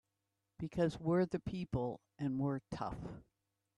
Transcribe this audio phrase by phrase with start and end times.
[0.57, 2.97] Because we're the people and we're tough!